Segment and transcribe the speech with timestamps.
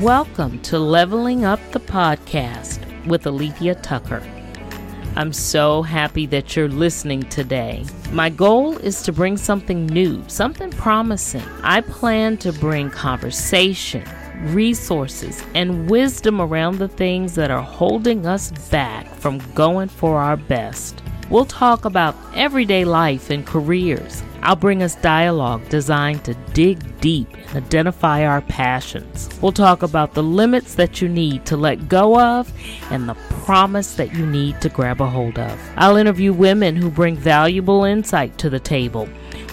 [0.00, 2.69] Welcome to Leveling Up the Podcast
[3.10, 4.22] with Alethea Tucker.
[5.16, 7.84] I'm so happy that you're listening today.
[8.12, 11.44] My goal is to bring something new, something promising.
[11.62, 14.04] I plan to bring conversation,
[14.54, 20.36] resources, and wisdom around the things that are holding us back from going for our
[20.36, 21.02] best.
[21.30, 27.28] We'll talk about everyday life and careers I'll bring us dialogue designed to dig deep
[27.48, 29.28] and identify our passions.
[29.42, 32.50] We'll talk about the limits that you need to let go of
[32.90, 35.60] and the promise that you need to grab a hold of.
[35.76, 39.08] I'll interview women who bring valuable insight to the table.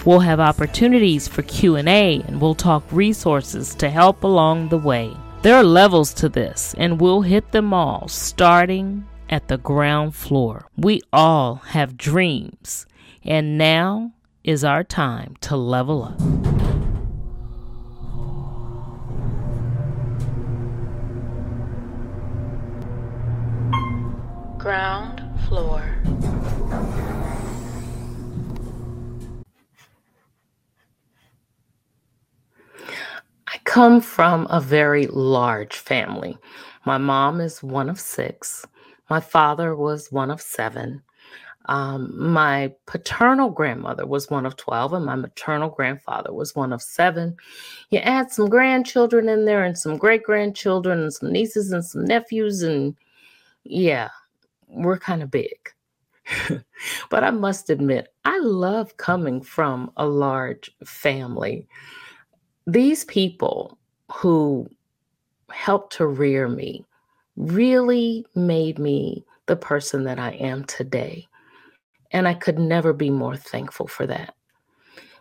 [0.06, 5.14] We'll have opportunities for Q&A and we'll talk resources to help along the way.
[5.42, 10.68] There are levels to this and we'll hit them all starting at the ground floor.
[10.76, 12.86] We all have dreams.
[13.24, 14.12] And now
[14.44, 16.18] is our time to level up.
[24.58, 25.82] Ground floor.
[33.46, 36.38] I come from a very large family.
[36.84, 38.66] My mom is one of six.
[39.10, 41.02] My father was one of seven.
[41.66, 46.80] Um, my paternal grandmother was one of 12, and my maternal grandfather was one of
[46.80, 47.36] seven.
[47.90, 52.04] You add some grandchildren in there, and some great grandchildren, and some nieces, and some
[52.04, 52.96] nephews, and
[53.64, 54.08] yeah,
[54.66, 55.58] we're kind of big.
[57.10, 61.66] but I must admit, I love coming from a large family.
[62.66, 63.78] These people
[64.12, 64.68] who
[65.50, 66.84] helped to rear me
[67.38, 71.26] really made me the person that I am today.
[72.10, 74.34] And I could never be more thankful for that.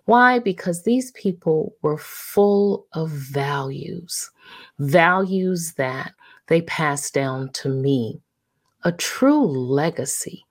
[0.06, 0.40] Why?
[0.40, 4.32] Because these people were full of values,
[4.80, 6.14] values that
[6.48, 8.22] they passed down to me,
[8.84, 10.46] a true legacy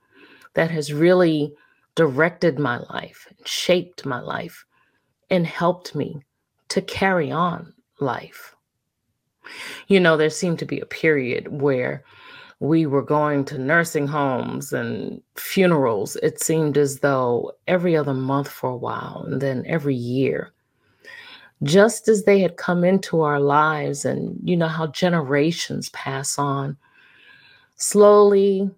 [0.55, 1.55] that has really
[1.95, 4.67] directed my life, shaped my life,
[5.31, 6.21] and helped me
[6.69, 8.56] to carry on life.
[9.89, 12.05] You know, there seemed to be a period where
[12.61, 16.17] we were going to nursing homes and funerals.
[16.17, 20.53] It seemed as though every other month for a while, and then every year.
[21.63, 26.77] Just as they had come into our lives, and you know how generations pass on,
[27.77, 28.71] slowly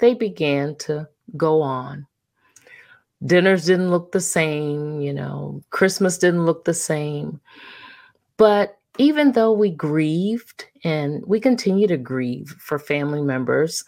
[0.00, 2.06] they began to go on.
[3.24, 7.40] Dinners didn't look the same, you know, Christmas didn't look the same.
[8.36, 13.84] But even though we grieved and we continue to grieve for family members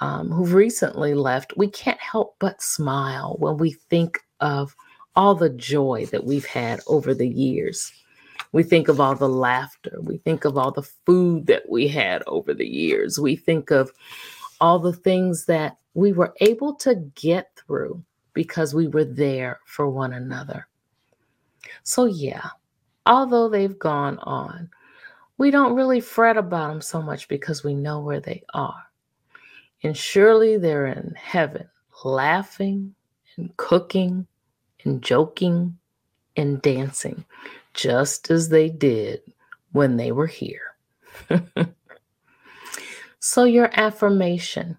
[0.00, 4.74] um, who've recently left, we can't help but smile when we think of
[5.16, 7.92] all the joy that we've had over the years.
[8.52, 9.98] We think of all the laughter.
[10.00, 13.18] We think of all the food that we had over the years.
[13.18, 13.92] We think of
[14.60, 18.02] all the things that we were able to get through
[18.32, 20.68] because we were there for one another.
[21.82, 22.48] So, yeah,
[23.08, 24.70] although they've gone on,
[25.38, 28.84] we don't really fret about them so much because we know where they are.
[29.82, 31.68] And surely they're in heaven,
[32.04, 32.94] laughing
[33.36, 34.26] and cooking
[34.84, 35.78] and joking
[36.36, 37.24] and dancing,
[37.74, 39.22] just as they did
[39.72, 40.74] when they were here.
[43.20, 44.76] so, your affirmation.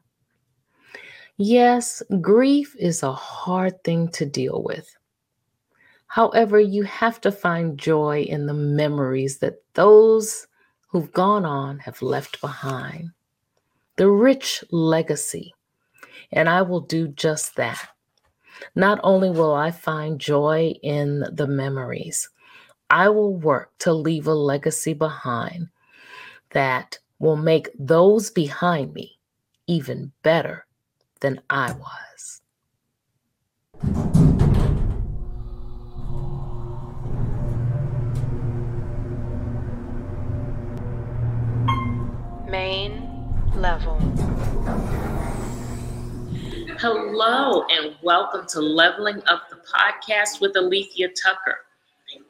[1.38, 4.94] Yes, grief is a hard thing to deal with.
[6.10, 10.48] However, you have to find joy in the memories that those
[10.88, 13.12] who've gone on have left behind.
[13.96, 15.54] The rich legacy.
[16.32, 17.88] And I will do just that.
[18.76, 22.28] Not only will I find joy in the memories,
[22.90, 25.68] I will work to leave a legacy behind
[26.50, 29.20] that will make those behind me
[29.68, 30.66] even better
[31.22, 32.39] than I was.
[42.50, 43.08] Main
[43.54, 44.00] level.
[46.80, 51.60] Hello, and welcome to Leveling Up the Podcast with Alethea Tucker.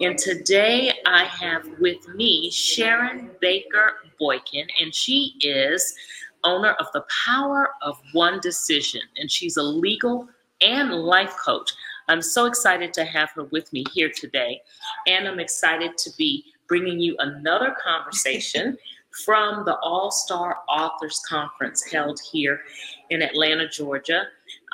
[0.02, 5.96] And today I have with me Sharon Baker Boykin, and she is
[6.44, 10.28] owner of The Power of One Decision, and she's a legal
[10.60, 11.72] and life coach.
[12.10, 14.60] I'm so excited to have her with me here today,
[15.08, 18.78] and I'm excited to be bringing you another conversation
[19.26, 22.62] from the All Star Authors Conference held here
[23.10, 24.26] in Atlanta, Georgia,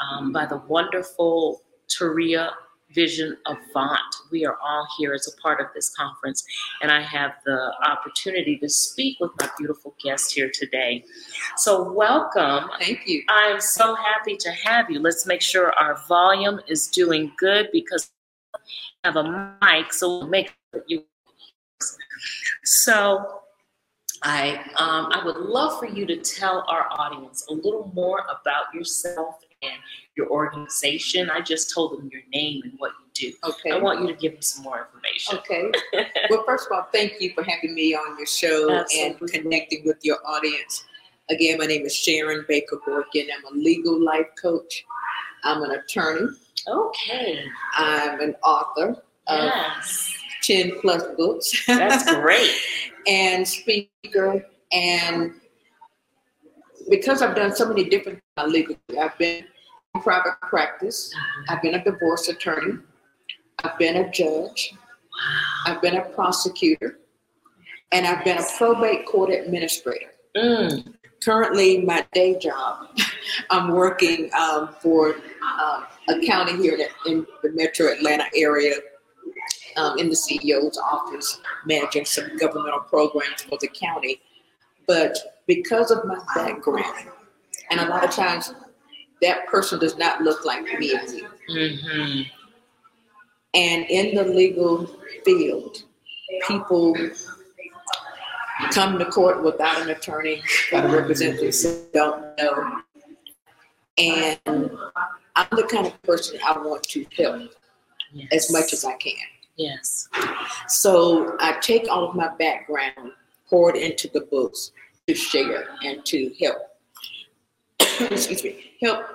[0.01, 2.51] um, by the wonderful Taria
[2.91, 3.99] Vision Avant.
[4.31, 6.43] We are all here as a part of this conference,
[6.81, 11.03] and I have the opportunity to speak with my beautiful guest here today.
[11.57, 12.69] So, welcome.
[12.79, 13.23] Thank you.
[13.27, 14.99] I'm so happy to have you.
[14.99, 18.09] Let's make sure our volume is doing good because
[18.55, 18.59] I
[19.03, 21.03] have a mic, so we'll make sure you.
[22.63, 23.41] So,
[24.25, 28.73] I um, I would love for you to tell our audience a little more about
[28.73, 29.73] yourself and
[30.17, 31.29] your organization.
[31.29, 33.37] I just told them your name and what you do.
[33.47, 33.71] Okay.
[33.71, 35.37] I want you to give them some more information.
[35.37, 35.71] Okay.
[36.31, 39.19] well, first of all, thank you for having me on your show Absolutely.
[39.21, 40.85] and connecting with your audience.
[41.29, 43.27] Again, my name is Sharon Baker Boykin.
[43.35, 44.85] I'm a legal life coach.
[45.43, 46.31] I'm an attorney.
[46.67, 47.43] Okay.
[47.75, 50.13] I'm an author of Yes.
[50.43, 51.65] 10 plus books.
[51.67, 52.51] That's great.
[53.07, 54.45] and speaker.
[54.71, 55.33] And
[56.89, 59.45] because I've done so many different uh, legal, I've been
[59.93, 61.13] in private practice.
[61.49, 62.79] I've been a divorce attorney.
[63.63, 64.73] I've been a judge.
[65.65, 66.99] I've been a prosecutor.
[67.91, 70.11] And I've been a probate court administrator.
[70.35, 70.93] Mm.
[71.23, 72.87] Currently, my day job,
[73.49, 78.75] I'm working um, for um, a county here in the metro Atlanta area
[79.77, 84.21] um, in the CEO's office, managing some governmental programs for the county.
[84.87, 85.17] But
[85.47, 87.09] because of my background,
[87.71, 88.53] and a lot of times
[89.21, 91.27] that person does not look like me and you.
[91.49, 92.21] hmm
[93.53, 94.87] And in the legal
[95.23, 95.83] field,
[96.47, 96.95] people
[98.71, 102.81] come to court without an attorney, got to represent themselves, don't know.
[103.97, 104.39] And
[105.35, 107.51] I'm the kind of person I want to help
[108.13, 108.27] Yes.
[108.31, 109.13] as much as I can.
[109.57, 110.09] Yes.
[110.67, 113.11] So I take all of my background,
[113.49, 114.71] pour it into the books
[115.07, 116.57] to share and to help.
[118.11, 119.05] Excuse me, help.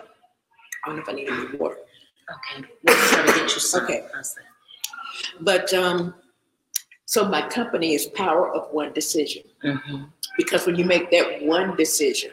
[0.84, 1.76] I don't know if I need any water.
[2.56, 2.66] Okay.
[2.84, 3.84] We'll try to get you some.
[3.84, 4.06] Okay.
[5.40, 6.14] But um,
[7.04, 10.10] so my company is Power of One Decision Mhm.
[10.38, 12.30] because when you make that one decision,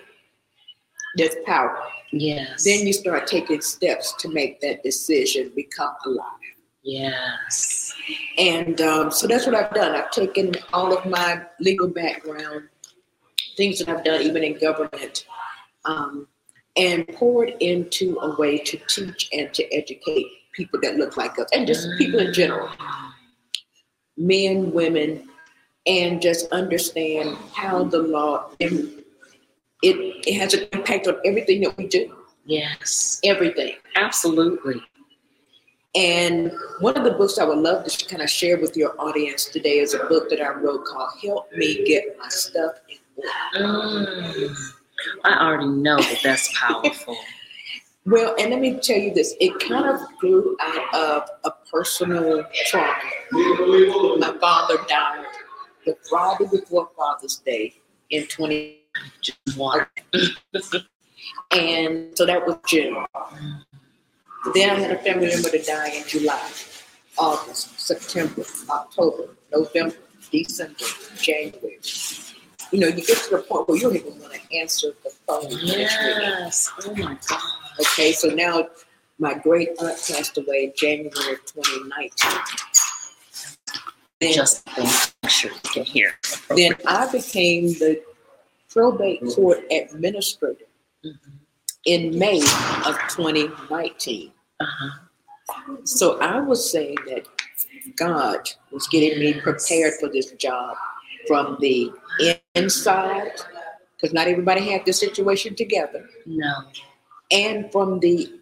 [1.16, 1.78] there's power.
[2.12, 2.64] Yes.
[2.64, 6.26] Then you start taking steps to make that decision become alive.
[6.88, 7.94] Yes.
[8.38, 9.94] And um, so that's what I've done.
[9.94, 12.70] I've taken all of my legal background,
[13.58, 15.26] things that I've done, even in government,
[15.86, 16.28] um,
[16.76, 21.48] and poured into a way to teach and to educate people that look like us,
[21.54, 22.70] and just people in general,
[24.16, 25.28] men, women,
[25.86, 29.04] and just understand how the law it,
[29.84, 33.20] it has an impact on everything that we do, Yes.
[33.24, 33.76] everything.
[33.96, 34.82] Absolutely.
[35.98, 39.46] And one of the books I would love to kind of share with your audience
[39.46, 44.06] today is a book that I wrote called Help Me Get My Stuff in Order.
[44.36, 44.56] Mm.
[45.24, 47.18] I already know that that's powerful.
[48.06, 52.46] Well, and let me tell you this it kind of grew out of a personal
[52.68, 52.94] trauma.
[53.32, 55.26] My father died
[55.84, 57.74] the Friday before Father's Day
[58.12, 58.82] in 20,
[59.22, 59.88] Just one.
[61.52, 63.04] and so that was June.
[64.54, 66.50] Then I had a family member to die in July,
[67.18, 69.96] August, September, October, November,
[70.32, 70.76] December,
[71.22, 71.80] January.
[72.72, 75.10] You know, you get to the point where you don't even want to answer the
[75.26, 75.46] phone.
[75.50, 76.70] Yes.
[76.86, 77.42] Oh my God.
[77.80, 78.68] Okay, so now
[79.20, 82.32] my great aunt passed away in January 2019.
[84.20, 86.14] Then, Just make sure you can hear.
[86.56, 88.02] then I became the
[88.70, 90.66] probate court administrator
[91.06, 91.18] Mhm.
[91.86, 92.42] in May
[92.86, 94.32] of 2019.
[94.60, 95.78] Uh-huh.
[95.84, 97.28] So I was saying that
[97.96, 100.76] God was getting me prepared for this job
[101.28, 101.92] from the
[102.56, 103.32] inside,
[103.96, 106.54] because not everybody had this situation together, No.
[107.32, 108.40] and from the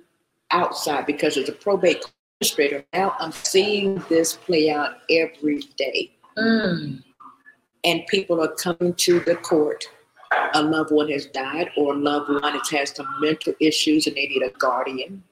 [0.51, 2.05] outside, because as a probate
[2.41, 6.11] administrator, now I'm seeing this play out every day.
[6.37, 7.03] Mm.
[7.83, 9.85] And people are coming to the court.
[10.53, 14.15] A loved one has died, or a loved one has had some mental issues and
[14.15, 15.23] they need a guardian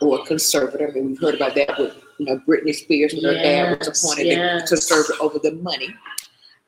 [0.00, 0.88] or a conservator.
[0.88, 3.88] I mean, we've heard about that with you know Britney Spears when her dad was
[3.88, 4.68] appointed yes.
[4.68, 5.94] conservator over the money.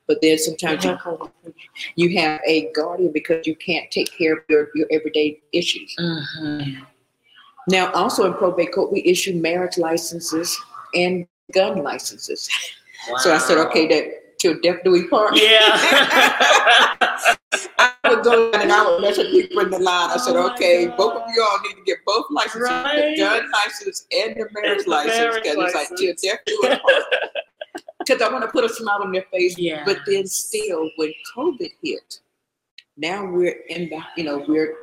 [0.07, 0.97] But then sometimes you,
[1.97, 5.95] you have a guardian because you can't take care of your, your everyday issues.
[6.01, 6.87] Mhm.
[7.69, 10.59] Now, also in probate court, we issue marriage licenses
[10.95, 12.49] and gun licenses.
[13.19, 15.37] So I said, okay, that till death do we part.
[15.37, 16.97] Yeah.
[18.05, 20.11] I would go and I would let people in the line.
[20.11, 20.97] I said, Oh okay, God.
[20.97, 23.15] both of you all need to get both licenses, Right.
[23.17, 26.23] the gun license and the marriage the license, because it's like till license.
[26.23, 26.81] death do us.
[27.99, 29.59] Because I want to put a smile on their face.
[29.59, 29.83] Yeah.
[29.85, 32.21] But then still, when COVID hit,
[32.97, 34.77] now we're in the, you know, we're,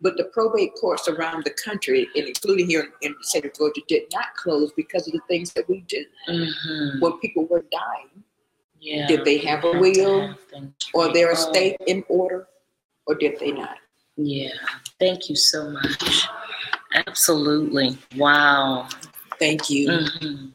[0.00, 3.82] but the probate courts around the country, and including here in the state of Georgia,
[3.86, 6.04] did not close because of the things that we do.
[6.28, 7.00] Mhm.
[7.00, 8.24] When people were dying,
[8.80, 9.06] Yeah.
[9.06, 10.34] did they have a will
[10.94, 12.48] or their estate in order,
[13.06, 13.76] or did they not?
[14.16, 14.50] Yeah.
[14.98, 16.26] Thank you so much.
[17.06, 17.98] Absolutely.
[18.16, 18.88] Wow.
[19.38, 19.88] Thank you.
[19.88, 20.52] Mhm.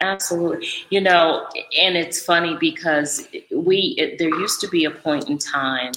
[0.00, 0.66] Absolutely.
[0.88, 1.46] You know,
[1.78, 5.92] and it's funny because we, it, there used to be a point in time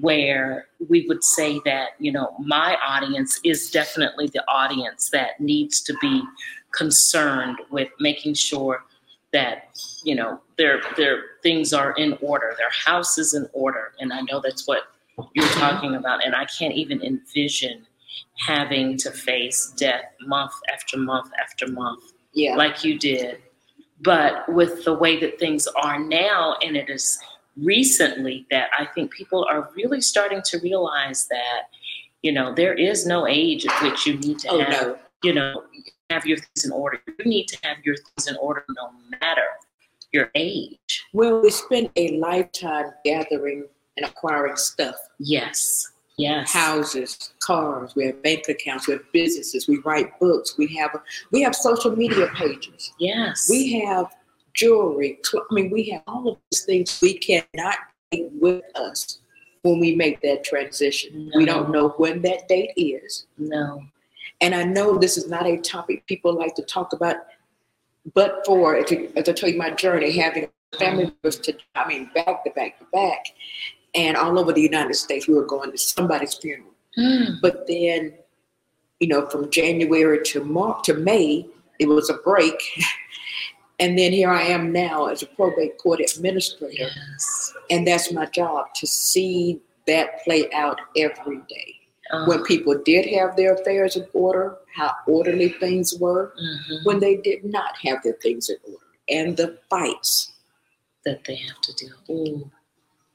[0.00, 5.80] where we would say that, you know, my audience is definitely the audience that needs
[5.82, 6.22] to be
[6.72, 8.84] concerned with making sure
[9.32, 9.70] that,
[10.04, 13.92] you know, their, their things are in order, their house is in order.
[13.98, 14.84] And I know that's what
[15.34, 15.60] you're mm-hmm.
[15.60, 16.24] talking about.
[16.24, 17.86] And I can't even envision
[18.36, 22.02] having to face death month after month after month
[22.32, 22.56] Yeah.
[22.56, 23.38] like you did.
[24.02, 27.18] But with the way that things are now, and it is
[27.56, 31.64] recently that I think people are really starting to realize that,
[32.22, 34.98] you know, there is no age at which you need to oh have, no.
[35.22, 35.64] you know,
[36.08, 37.00] have your things in order.
[37.18, 38.90] You need to have your things in order no
[39.20, 39.42] matter
[40.12, 41.04] your age.
[41.12, 44.96] Well, we spend a lifetime gathering and acquiring stuff.
[45.18, 45.92] Yes.
[46.16, 46.52] Yes.
[46.52, 50.90] houses, cars, we have bank accounts, we have businesses, we write books, we have
[51.32, 53.46] we have social media pages, Yes.
[53.48, 54.04] we have
[54.52, 55.18] jewelry.
[55.24, 57.76] cl- I mean, we have all of these things we cannot
[58.10, 59.20] take with us
[59.62, 61.30] when we make that transition.
[61.34, 63.82] We don't know when that date is, no.
[64.42, 67.16] and I know this is not a topic people like to talk about.
[68.14, 71.86] But for as I as I tell you my journey, having family members to I
[71.86, 73.26] mean back to back to back,
[73.94, 76.72] and all over the United States, we were going to somebody's funeral.
[76.98, 77.40] Mm.
[77.40, 78.14] But then,
[79.00, 81.46] you know, from January to March to May,
[81.78, 82.60] it was a break.
[83.78, 86.88] and then here I am now as a probate court administrator.
[86.94, 87.54] Yes.
[87.70, 91.79] And that's my job to see that play out every day.
[92.12, 92.46] Oh, When uh-huh.
[92.46, 96.84] people did have their affairs in order, how orderly things were, mhm.
[96.84, 100.32] when they did not have their things in order, and the fights.
[101.04, 102.28] That they have to deal with.
[102.28, 102.50] Mm.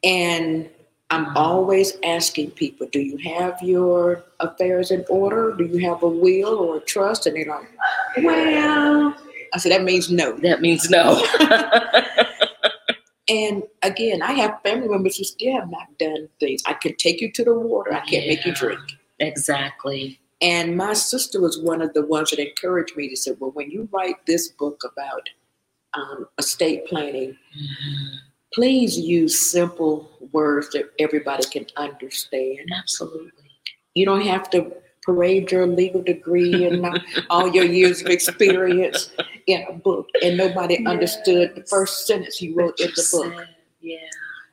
[0.03, 0.69] And
[1.11, 1.39] I'm uh-huh.
[1.39, 5.53] always asking people, do you have your affairs in order?
[5.53, 7.27] Do you have a will or a trust?
[7.27, 7.67] And they're like,
[8.23, 9.15] well,
[9.53, 10.33] I said, that means no.
[10.37, 11.25] That means no.
[13.27, 16.61] And again, I have family members who still have not done things.
[16.65, 18.79] I can take you to the water, I can't make you drink.
[19.19, 20.19] exactly.
[20.41, 23.71] And my sister was one of the ones that encouraged me to say, well, when
[23.71, 25.29] you write this book about
[25.93, 28.17] um, estate planning, Mhm.
[28.53, 32.69] please use simple words that everybody can understand.
[32.77, 33.31] Absolutely.
[33.93, 34.75] You don't have to
[35.05, 39.11] parade your legal degree and not all your years of experience
[39.47, 40.07] in a book.
[40.23, 43.33] And nobody understood the first sentence you wrote in the book.
[43.37, 43.47] Said,
[43.81, 43.97] Yeah.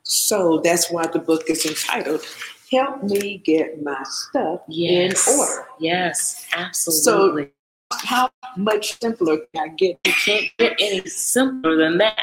[0.02, 2.22] So that's why the book is entitled
[2.70, 5.28] Help Me Get My Stuff Yes.
[5.28, 5.66] in Order.
[5.80, 6.46] Yes.
[6.52, 7.50] Absolutely.
[7.92, 9.98] How much simpler can I get?
[10.06, 12.18] you can't get any simpler than that.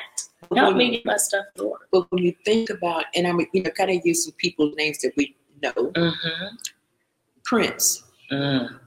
[0.55, 1.86] Help me get my stuff in order.
[1.91, 5.00] But when you think about, and I'm you know kind of use some people's names
[5.01, 6.55] that we know: Mm-hmm.
[7.45, 8.79] Prince, Mm.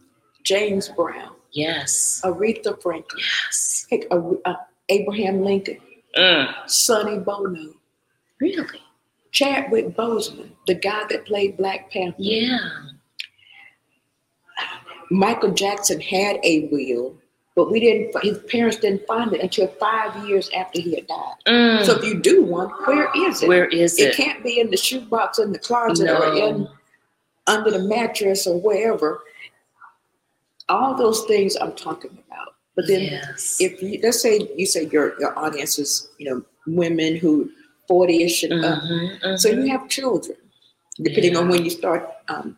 [0.45, 2.21] James Brown, Yes.
[2.25, 3.87] Aretha Franklin, Yes.
[3.91, 4.55] heck, uh, uh,
[4.89, 5.79] Abraham Lincoln,
[6.17, 6.53] Mm.
[6.69, 7.75] Sonny Bono,
[8.41, 8.81] Really?
[9.31, 12.17] Chadwick Boseman, the guy that played Black Panther.
[12.19, 12.59] Yeah.
[15.11, 17.15] Michael Jackson had a will,
[17.55, 18.15] but we didn't.
[18.23, 21.35] His parents didn't find it until five years after he had died.
[21.47, 21.85] Mm.
[21.85, 23.49] So if you do one, where is it?
[23.49, 24.17] Where is it it?
[24.17, 26.69] can't be in the shoebox in the closet or in
[27.47, 29.23] under the mattress or wherever.
[30.73, 32.49] All those things I'm talking about.
[32.77, 33.57] But then yes.
[33.67, 37.51] if you let's say you say your your audience is, you know, women who
[37.91, 38.83] 40ish and up.
[38.83, 40.39] Mhm, So mhm, you have children,
[41.09, 42.57] depending on when you start um,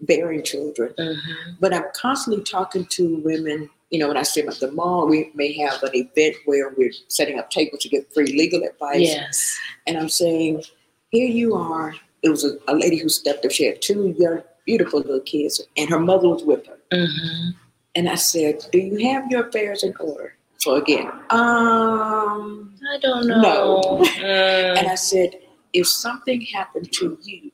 [0.00, 0.92] bearing children.
[0.98, 1.56] mhm.
[1.60, 3.70] But I'm constantly talking to women.
[3.90, 6.66] You know, when I see them at the mall, we may have an event where
[6.76, 9.00] we're setting up tables to get free legal advice.
[9.14, 9.38] Yes.
[9.86, 10.64] And I'm saying,
[11.10, 11.94] here you are.
[12.22, 13.52] It was a, a lady who stepped up.
[13.52, 16.75] She had two young, beautiful little kids, and her mother was with her.
[16.92, 17.50] Mm-hmm.
[17.94, 20.34] And I said, Do you have your affairs in order?
[20.58, 23.40] So again, um, I don't know.
[23.40, 24.02] No.
[24.02, 24.78] Mm.
[24.78, 25.36] and I said,
[25.72, 27.52] if something happened to you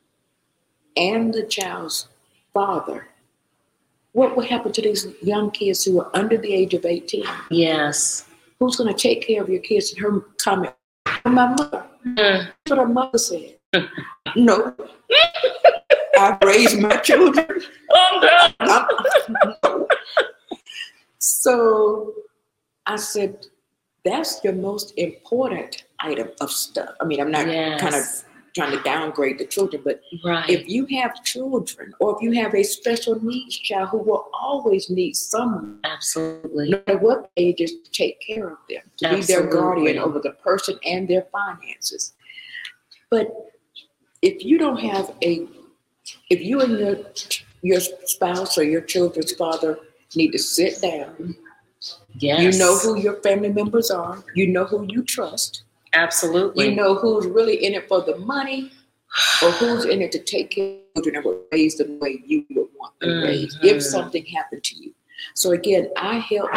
[0.97, 2.09] and the child's
[2.55, 3.09] father,
[4.12, 7.25] what would happen to these young kids who are under the age of 18?
[7.51, 8.27] yes.
[8.59, 9.93] who's going to take care of your kids?
[9.93, 10.75] And her comment,
[11.25, 11.85] my mother.
[12.07, 12.17] Mm.
[12.17, 13.59] That's what her mother said.
[14.37, 14.75] no.
[16.23, 17.62] I raised my children.
[17.91, 18.52] No.
[18.61, 19.87] I'm-
[21.19, 22.12] So
[22.87, 23.47] I said,
[24.05, 26.91] that's your most important item of stuff.
[27.00, 27.47] I mean, I'm not
[27.79, 28.05] kind of
[28.55, 30.49] trying to downgrade the children, but Right.
[30.50, 34.91] if you have children or if you have a special needs child who will always
[34.91, 36.69] need someone, Absolutely.
[36.71, 40.19] no matter what age, is to take care of them, to be their guardian over
[40.19, 42.12] the person and their finances.
[43.11, 43.26] But
[44.23, 45.47] if you don't have a,
[46.33, 46.97] if you and your
[47.71, 47.81] your
[48.15, 49.79] spouse or your children's father
[50.17, 51.37] need to sit down,
[52.19, 52.41] Yes.
[52.45, 55.62] you know who your family members are, you know who you trust,
[55.93, 56.69] Absolutely.
[56.69, 58.71] you know who's really in it for the money
[59.43, 62.23] or who's in it to take care of children and will raise them the way
[62.27, 63.71] you would want them raised Mhm.
[63.73, 64.91] if something happened to you.
[65.35, 66.51] So again, I help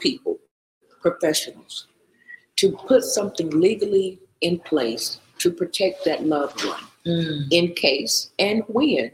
[0.00, 0.38] people,
[1.00, 1.86] professionals,
[2.56, 5.06] to put something legally in place
[5.38, 7.48] to protect that loved one Mm.
[7.50, 9.10] in case and when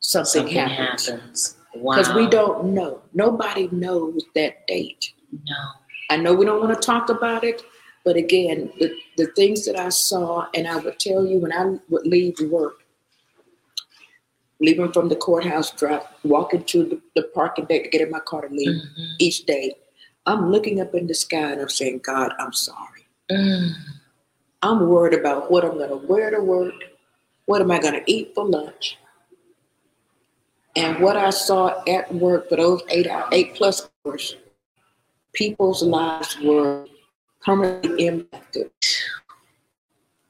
[0.00, 1.08] something, Something happens.
[1.08, 1.56] happens.
[1.76, 1.96] Wow.
[1.96, 3.02] Because we don't know.
[3.14, 5.12] Nobody knows that date.
[5.32, 5.54] No.
[6.10, 7.62] I know we don't want to talk about it,
[8.04, 11.78] but again, the, the things that I saw, and I would tell you when I
[11.88, 12.82] would leave work,
[14.60, 18.20] leaving from the courthouse, drive, walking to the, the parking deck to get in my
[18.20, 19.14] car to leave Mhm.
[19.18, 19.74] each day,
[20.26, 23.06] I'm looking up in the sky and I'm saying, God, I'm sorry.
[23.30, 23.72] Mm.
[24.62, 26.74] I'm worried about what I'm going to wear to work,
[27.46, 28.98] what am I going to eat for lunch,
[30.76, 34.36] and what I saw at work for those eight eight plus hours,
[35.32, 36.86] people's lives were
[37.40, 38.70] permanently impacted.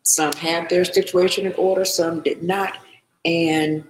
[0.03, 2.79] Some had their situation in order, some did not,
[3.25, 3.85] and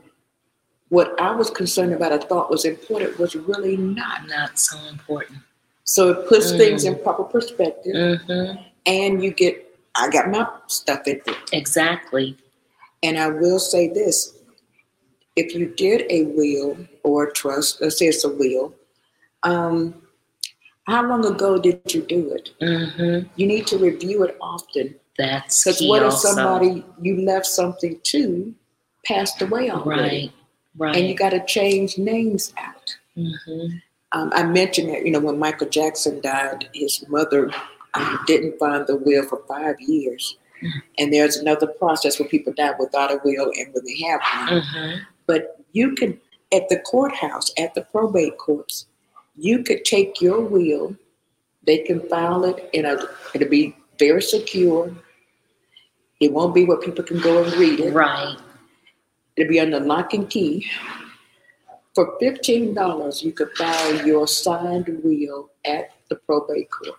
[0.90, 4.28] what I was concerned about, I thought was important, was really not.
[4.28, 5.38] Not so important.
[5.84, 6.56] So it puts Mm.
[6.58, 8.52] things in proper perspective, hmm
[8.86, 9.62] and you get.
[9.96, 11.36] I got my stuff in there.
[11.52, 12.36] Exactly.
[13.04, 14.34] And I will say this
[15.36, 18.72] if you did a will or a trust, let's say it's a will,
[19.42, 19.94] um,
[20.86, 22.50] how long ago did you do it?
[22.60, 24.94] hmm You need to review it often.
[25.18, 26.28] That's Because what if also.
[26.28, 28.54] somebody you left something to
[29.06, 30.00] passed away already?
[30.02, 30.32] Right.
[30.76, 30.96] Right.
[30.96, 32.96] And you got to change names out.
[33.14, 33.66] hmm
[34.12, 37.50] Um, I mentioned that, you know, when Michael Jackson died, his mother
[37.94, 40.36] um, didn't find the will for five years.
[40.98, 44.62] And there's another process where people die without a will and when they have one.
[44.62, 44.94] hmm
[45.26, 46.20] But you could,
[46.52, 48.86] at the courthouse, at the probate courts,
[49.36, 50.96] you could take your will,
[51.66, 52.96] they can file it in a,
[53.34, 54.94] it'll be very secure.
[56.20, 57.92] It won't be where people can go and read it.
[57.92, 58.36] Right.
[59.36, 60.66] It'll be under lock and key.
[61.94, 66.98] For fifteen dollars, you could file your signed will at the probate court.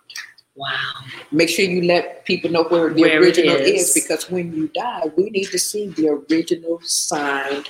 [0.56, 0.92] Wow.
[1.30, 3.94] Make sure you let people know where the Where original is.
[3.96, 7.68] is, because when you die, we need to see the original signed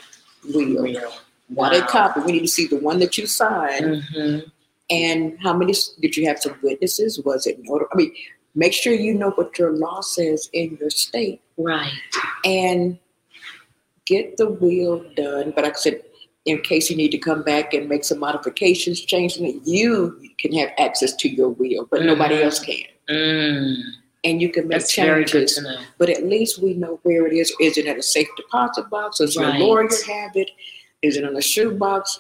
[0.55, 0.83] will.
[0.83, 1.13] Real.
[1.49, 2.21] Not a copy.
[2.21, 4.39] We need to see the one that you signed hmm
[4.89, 7.21] and how many did you have some witnesses?
[7.25, 7.87] Was it notar?
[7.93, 8.15] I mean,
[8.55, 11.91] make sure you know what your law says in your state Right.
[12.45, 12.97] and
[14.05, 15.53] get the will done.
[15.57, 16.03] But like I said,
[16.45, 20.59] in case you need to come back and make some modifications, change it, you can
[20.59, 22.43] have access to your will, but nobody Mhm.
[22.45, 22.85] else can.
[23.09, 23.77] Mm.
[24.25, 25.65] And you can make That's changes.
[25.99, 27.55] But at least we know where it is.
[27.61, 29.19] Is it at a safe deposit box?
[29.19, 29.59] Does Right.
[29.59, 30.51] your lawyer have it?
[31.03, 32.19] Is it in a shoebox?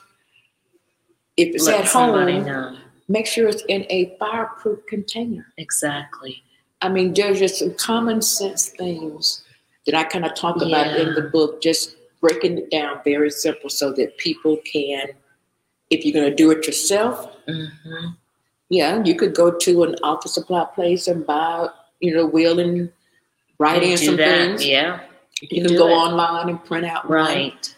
[1.37, 5.53] If it's Let at home, make sure it's in a fireproof container.
[5.59, 6.43] Exactly.
[6.81, 9.43] I mean, there's just some common sense things
[9.87, 13.71] that I kind of talk about in the book, just breaking it down very simple
[13.71, 15.09] so that people can,
[15.91, 18.07] if you're going to do it yourself, hmm
[18.69, 21.69] yeah, you could go to an office supply place and buy,
[22.01, 22.91] you know, will and
[23.59, 24.27] write in some that.
[24.27, 24.67] things.
[24.67, 25.01] Yeah.
[25.41, 25.93] You can can go it.
[25.93, 27.19] online and print out one.
[27.19, 27.75] Right.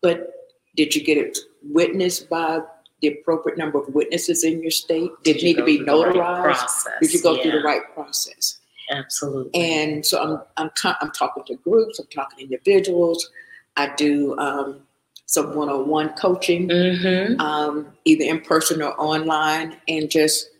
[0.00, 0.32] But
[0.76, 2.60] did you get it witnessed by
[3.00, 5.10] the appropriate number of witnesses in your state?
[5.22, 6.42] Did it need to be right notarized?
[6.42, 6.94] process?
[7.00, 8.60] Did you go through the right process?
[8.90, 9.60] Absolutely.
[9.60, 13.30] And so I'm I'm I'm talking to groups, I'm talking to individuals.
[13.76, 14.80] I do um,
[15.26, 20.50] some one-on-one coaching, hmm um, either in person or online, and just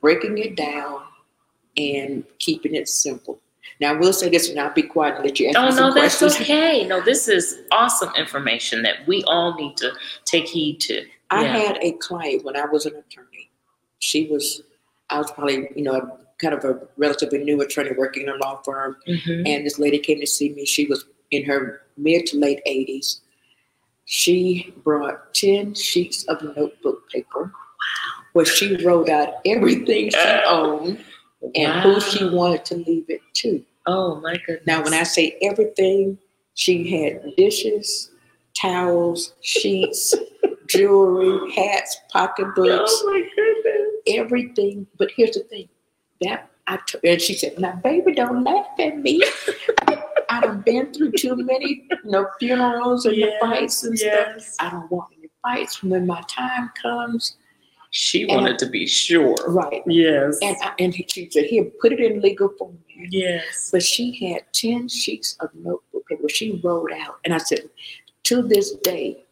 [0.00, 1.00] breaking it down
[1.76, 3.40] and keeping it simple.
[3.80, 5.92] Now, I will say this, and I'll be quiet and let you ask Oh no,
[5.94, 6.40] that's questions.
[6.40, 6.84] okay.
[6.86, 9.92] No, this is awesome information that we all need to
[10.24, 11.04] take heed to.
[11.30, 11.56] I Yeah.
[11.58, 13.50] had a client when I was an attorney.
[14.00, 14.62] She was,
[15.10, 18.62] I was probably, you know, kind of a relatively new attorney working in a law
[18.62, 18.96] firm.
[19.06, 19.46] Mhm.
[19.46, 20.64] And this lady came to see me.
[20.64, 23.20] She was in her mid to late 80s.
[24.10, 28.22] She brought 10 sheets of notebook paper wow.
[28.32, 31.04] where she wrote out everything she owned
[31.54, 33.62] and who she wanted to leave it to.
[33.86, 34.66] Oh my goodness.
[34.66, 36.16] Now, when I say everything,
[36.54, 38.10] she had dishes,
[38.54, 40.14] towels, sheets,
[40.68, 43.92] jewelry, hats, pocketbooks, Oh my goodness.
[44.06, 44.86] everything.
[44.98, 45.68] But here's the thing
[46.22, 49.22] that I t- and she said, "Now, baby, don't laugh at me.
[50.38, 54.54] I done been through too many, you know, funerals and the fights and stuff.
[54.60, 57.36] I don't want any fights when my time comes."
[57.90, 59.34] She And- wanted to be sure.
[59.46, 59.82] Right.
[59.86, 60.38] Yes.
[60.42, 62.78] And I, and she said, "Here, put it in legal form.
[63.10, 63.70] yes.
[63.72, 67.18] But she had 10 sheets of notebook paper she wrote out.
[67.24, 67.68] And I said,
[68.24, 69.24] to this day,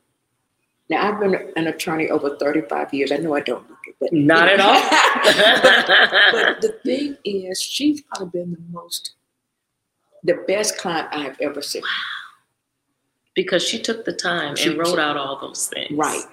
[0.88, 3.10] now I've been an attorney over 35 years.
[3.12, 4.80] I know I don't look it, but Not at all.
[6.32, 9.14] but the thing is, she's probably been the most,
[10.24, 11.82] the best client I've ever seen.
[11.82, 11.88] Wow.
[13.34, 15.92] because she took the time She and wrote took- out all those things.
[15.96, 16.24] Right,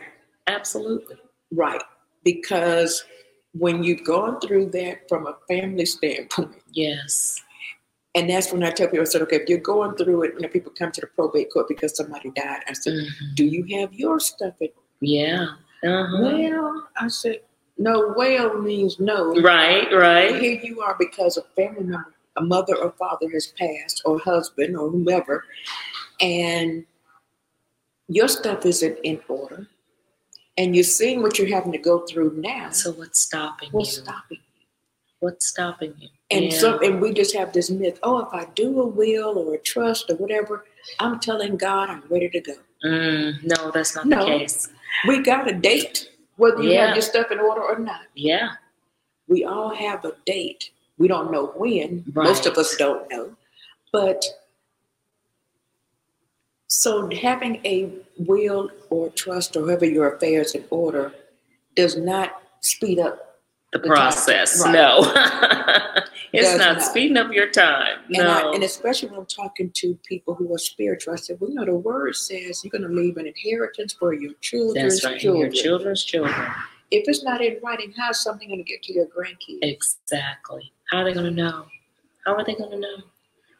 [0.47, 1.17] Absolutely.
[1.51, 1.81] right.
[2.23, 3.03] Because
[3.53, 7.41] when you've gone through that from a family standpoint, Yes.
[8.15, 10.39] and that's when I tell people, I said, okay, if you're going through it, you
[10.41, 12.61] know, people come to the probate court because somebody died.
[12.69, 13.35] I said, Mhm.
[13.35, 14.69] do you have your stuff in
[15.01, 15.47] Yeah.
[15.83, 16.17] Uh-huh.
[16.21, 17.41] Well, I said,
[17.77, 19.35] no, well means no.
[19.41, 20.39] Right, right.
[20.41, 24.75] Here you are because a family member, a mother or father has passed, or husband,
[24.77, 25.45] or whomever,
[26.21, 26.85] and
[28.07, 29.67] your stuff isn't in order.
[30.57, 32.69] And you're seeing what you're having to go through now.
[32.69, 34.03] So what's stopping What's you?
[34.03, 34.37] stopping?
[35.19, 36.09] What's stopping you?
[36.29, 36.59] And yeah.
[36.59, 37.97] so, and we just have this myth.
[38.03, 40.65] Oh, if I do a will or a trust or whatever,
[40.99, 42.53] I'm telling God I'm ready to go.
[42.85, 44.25] Mm, no, that's not No.
[44.25, 44.69] the case.
[45.07, 46.87] We got a date, whether you Yeah.
[46.87, 48.01] have your stuff in order or not.
[48.15, 48.49] Yeah.
[49.29, 50.69] we all have a date.
[50.97, 52.03] We don't know when.
[52.13, 53.35] Most of us don't know.
[53.91, 54.25] But
[56.67, 61.13] so having a will or trust or however your affairs in order
[61.75, 63.39] does not speed up.
[63.71, 64.61] The The process.
[64.63, 64.73] Right.
[64.73, 64.99] No.
[66.33, 66.83] it's not not.
[66.83, 67.99] speeding up your time.
[68.07, 68.51] And, No.
[68.51, 71.55] I, and especially when I'm talking to people who are spiritual, I said, well, you
[71.55, 75.19] know, the word says you're going to leave an inheritance for your children's right.
[75.19, 75.51] children.
[75.51, 76.35] Your children's children.
[76.91, 79.59] If it's not in writing, how's something going to get to your grandkids?
[79.63, 80.71] Exactly.
[80.93, 81.65] How are they going to know?
[82.23, 82.97] How are they going to know?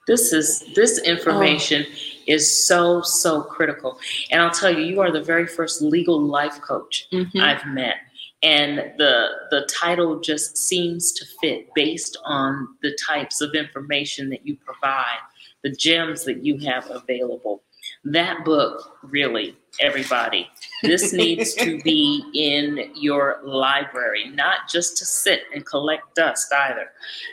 [0.05, 1.83] This is this information
[2.27, 3.97] is so so critical.
[4.29, 7.41] And I'll tell you, you are the very first legal life coach Mhm.
[7.41, 7.95] I've met.
[8.43, 14.45] And the the title just seems to fit based on the types of information that
[14.45, 15.21] you provide,
[15.63, 17.63] the gems that you have available.
[18.05, 20.49] That book, really, everybody,
[20.81, 26.87] this needs to be in your library, not just to sit and collect dust either.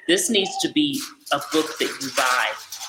[0.07, 1.01] This needs to be
[1.33, 2.47] a book that you buy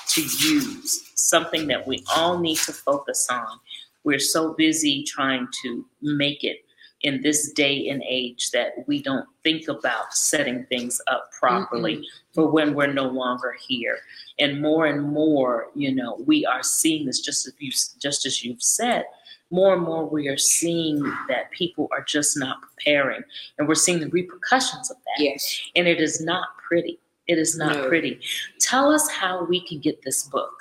[0.08, 3.58] to use, something that we all need to focus on.
[4.04, 6.58] We're so busy trying to make it
[7.02, 12.48] in this day and age that we don't think about setting things up properly for
[12.48, 13.98] when we're no longer here.
[14.42, 17.70] And more and more, you know, we are seeing this just as you
[18.06, 19.04] just as you've said.
[19.50, 23.22] More and more, we are seeing that people are just not preparing,
[23.58, 25.22] and we're seeing the repercussions of that.
[25.22, 25.60] Yes.
[25.76, 26.98] And it is not pretty.
[27.28, 27.88] It is not No.
[27.88, 28.18] pretty.
[28.58, 30.56] Tell us how we can get this book.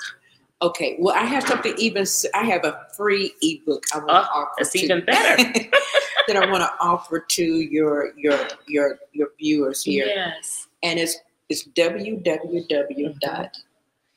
[0.62, 0.98] Okay.
[1.00, 2.06] Well, I have something even.
[2.36, 4.52] i have a free ebook I want to Oh, offer.
[4.60, 5.36] It's to- even better.
[6.28, 7.44] that I want to offer to
[7.78, 10.68] your your your your viewers here, Yes.
[10.84, 11.18] and it's
[11.50, 11.64] it's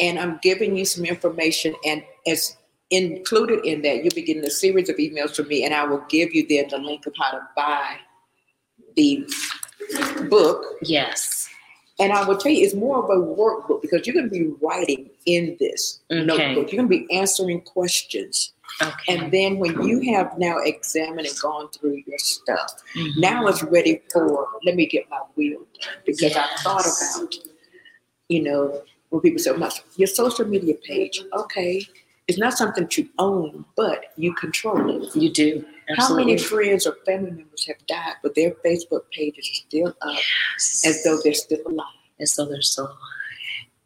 [0.00, 2.56] and I'm giving you some information, and it's
[2.90, 4.02] included in that.
[4.02, 6.68] You'll be getting a series of emails from me, and I will give you then
[6.70, 7.96] the link of how to buy
[8.96, 9.26] the
[10.28, 10.64] book.
[10.82, 11.48] Yes.
[12.00, 14.52] And I will tell you, it's more of a workbook because you're going to be
[14.60, 16.24] writing in this Okay.
[16.24, 16.72] notebook.
[16.72, 18.52] You're going to be answering questions.
[18.80, 19.16] Okay.
[19.16, 23.16] And then when you have now examined and gone through your stuff, Mhm.
[23.16, 27.34] now it's ready for let me get my wheel done because I thought about,
[28.28, 31.84] you know, when people say, "My your social media page, okay,
[32.28, 35.16] it's not something that you own, but you control it.
[35.16, 35.64] you do.
[35.96, 40.14] How many friends or family members have died, but their Facebook pages are still up
[40.14, 40.82] Yes.
[40.86, 41.86] as though they're still alive?
[42.18, 42.96] And so they're still alive.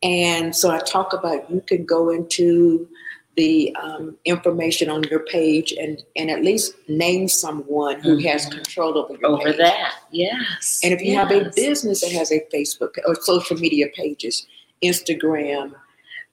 [0.02, 2.88] And so I talk about you can go into
[3.36, 8.50] the um, information on your page and, and at least name someone who has Mhm.
[8.52, 9.56] control over your over page.
[9.58, 9.94] that.
[10.10, 10.80] Yes.
[10.82, 14.46] And if you have a business that has a Facebook or social media pages,
[14.82, 15.74] Instagram,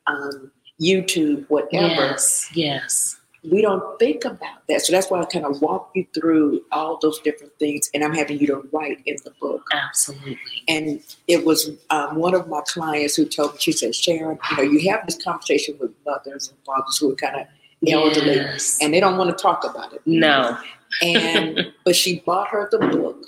[0.07, 1.85] um, YouTube, whatever.
[1.87, 3.15] Yes, yes.
[3.49, 4.81] We don't think about that.
[4.81, 8.13] So that's why I kind of walk you through all those different things, and I'm
[8.13, 9.63] having you to write in the book.
[9.71, 10.37] Absolutely.
[10.67, 14.57] And it was um, one of my clients who told me, she said, Sharon, you
[14.57, 17.47] know, you have this conversation with mothers and fathers who are kind of
[17.87, 18.77] elderly, Yes.
[18.81, 20.01] and they don't want to talk about it.
[20.05, 20.57] No.
[21.01, 23.23] And but she bought her the book,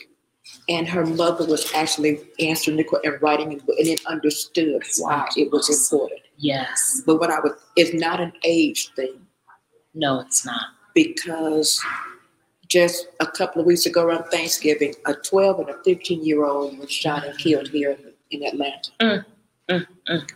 [0.67, 5.29] and her mother was actually answering the question and writing it, and it understood why
[5.37, 6.19] it was important.
[6.41, 7.03] Yes.
[7.05, 9.21] But what I would, it's not an age thing
[9.93, 10.65] No, it's not.
[10.95, 11.79] because
[12.67, 16.77] just a couple of weeks ago around Thanksgiving, a 12 and a 15 year old
[16.79, 18.91] was shot and killed here in, in Atlanta.
[18.99, 19.25] Mm,
[19.69, 20.29] mm, mm.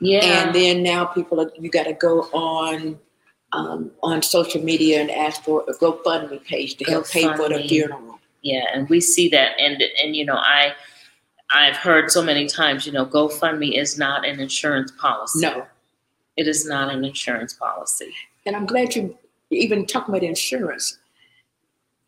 [0.00, 0.46] Yeah.
[0.46, 2.98] And then now people are, you got to go on
[3.52, 7.64] um, on social media and ask for a GoFundMe page to help pay for the
[7.66, 8.20] funeral.
[8.42, 10.72] yeah, and we see that and and you know, I
[11.52, 15.40] I've heard so many times, you know, GoFundMe is not an insurance policy.
[15.40, 15.66] No,
[16.36, 18.12] It is not an insurance policy.
[18.46, 19.16] and I'm glad you
[19.50, 20.98] even talking about insurance.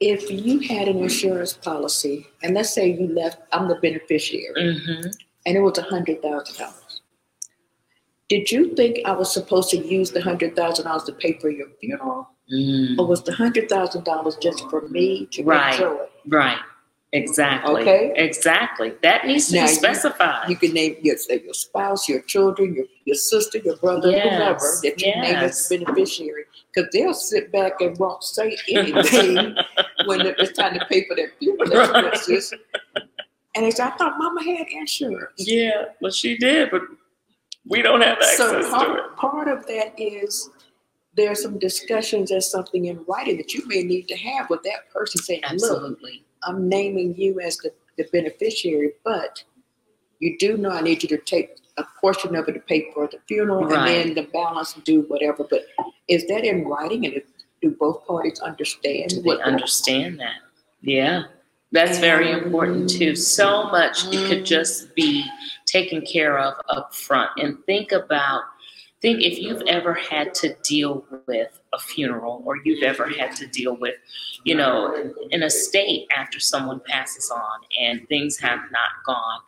[0.01, 5.09] If you had an insurance policy, and let's say you left, I'm the beneficiary, Mm-hmm.
[5.47, 7.01] and it was a hundred thousand dollars.
[8.29, 11.51] Did you think I was supposed to use the hundred thousand dollars to pay for
[11.51, 12.99] your funeral, Mm.
[12.99, 15.75] or was the hundred thousand dollars just for me to Right.
[15.75, 16.07] enjoy?
[16.27, 16.59] Right.
[17.15, 17.83] Exactly.
[17.83, 18.13] Okay.
[18.17, 18.95] Exactly.
[19.03, 20.49] That needs to Now, be specified.
[20.49, 24.81] You can name your, your spouse, your children, your, your sister, your brother, Yes, whoever
[24.83, 25.69] that you name as yes.
[25.69, 26.45] the beneficiary,
[26.75, 29.35] because they'll sit back and won't say anything
[30.07, 32.07] when it's time to pay for their funeral Right.
[32.15, 32.55] expenses.
[33.55, 35.35] And they say, I thought Mama had insurance.
[35.37, 36.81] yeah, well she did, but
[37.69, 38.71] we don't have access So to it.
[38.71, 40.49] part, part of that is
[41.15, 44.89] there's some discussions and something in writing that you may need to have with that
[44.91, 46.25] person saying, Absolutely.
[46.45, 49.43] I'm naming you as the, the beneficiary, but
[50.21, 53.09] you do know I need you to take a portion of it to pay for
[53.09, 53.89] the funeral Right.
[53.97, 55.45] and then the balance do whatever.
[55.49, 55.63] But
[56.09, 57.23] is that in writing and
[57.61, 59.11] do both parties understand?
[59.11, 60.37] Do they understand that?
[60.81, 61.25] Yeah.
[61.73, 63.17] That's very important too.
[63.17, 65.25] So much it could just be
[65.65, 67.31] taken care of up front.
[67.39, 68.43] And think about
[69.03, 73.47] think if you've ever had to deal with a funeral or you've ever had to
[73.49, 73.95] deal with,
[74.45, 79.41] you know, an estate after someone passes on and things have not gone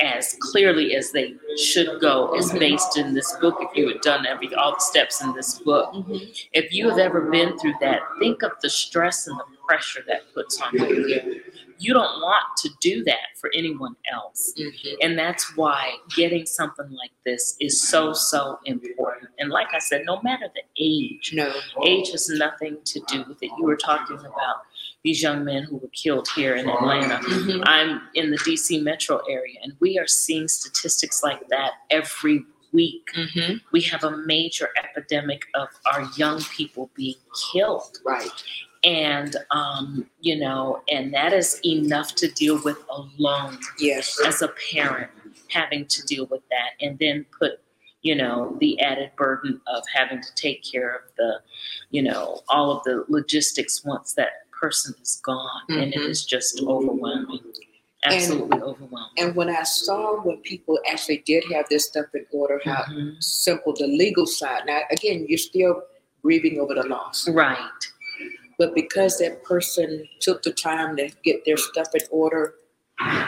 [0.00, 4.26] as clearly as they should go is based in this book if you had done
[4.26, 6.46] every all the steps in this book Mhm.
[6.52, 10.32] if you have ever been through that, think of the stress and the pressure that
[10.34, 11.42] puts on you.
[11.78, 14.52] You don't want to do that for anyone else.
[14.58, 14.96] Mhm.
[15.02, 19.30] And that's why getting something like this is so, so important.
[19.38, 21.52] And like I said, no matter the age, No.
[21.84, 23.50] age has nothing to do with it.
[23.58, 24.62] You were talking about
[25.04, 27.18] these young men who were killed here in Atlanta.
[27.18, 27.62] Mhm.
[27.66, 33.08] I'm in the DC metro area, and we are seeing statistics like that every week
[33.14, 33.60] Mhm.
[33.72, 37.14] we have a major epidemic of our young people being
[37.52, 38.28] killed Right.
[38.86, 44.18] And um, you know and that is enough to deal with alone Yes.
[44.24, 45.10] as a parent
[45.50, 47.52] having to deal with that and then put
[48.02, 51.30] you know the added burden of having to take care of the
[51.90, 56.08] you know all of the logistics once that person is gone and it Mhm.
[56.08, 57.40] is just overwhelming
[58.04, 62.60] absolutely overwhelming And when I saw when people actually did have this stuff in order,
[62.64, 63.22] how Mhm.
[63.22, 64.62] simple the legal side.
[64.66, 65.82] Now, again, you're still
[66.22, 67.28] grieving over the loss.
[67.28, 67.82] right
[68.58, 72.54] But because that person took the time to get their stuff in order,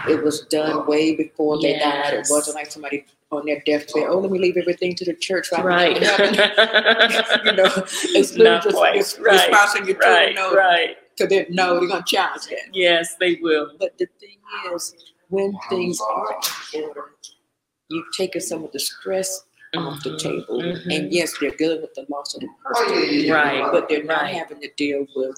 [0.09, 2.15] it was done way before they died.
[2.15, 5.49] It wasn't like somebody on their deathbed, oh, let me leave everything to the church.
[5.49, 6.35] so I can right happen."
[7.45, 7.71] you know,
[8.17, 8.97] it's Not just quite.
[8.97, 9.51] it's Right.
[9.51, 12.73] responsible you right know, right because they know they're going to challenge that.
[12.73, 13.73] Yes, they will.
[13.79, 14.39] But the thing
[14.75, 14.95] is,
[15.29, 16.41] when things are
[16.73, 17.11] in order,
[17.91, 19.45] you've taken some of the stress
[19.77, 20.61] off the table.
[20.63, 20.95] mhm.
[20.95, 24.35] And yes, they're dealing with the loss of the person, Right, but they're not right.
[24.35, 25.37] having to deal with